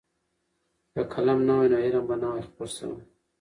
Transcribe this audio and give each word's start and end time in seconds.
که 0.93 1.01
قلم 1.13 1.39
نه 1.47 1.53
وای 1.57 1.69
نو 1.71 1.77
علم 1.85 2.03
به 2.07 2.15
نه 2.21 2.27
وای 2.29 2.43
خپور 2.47 2.69
شوی. 2.77 3.01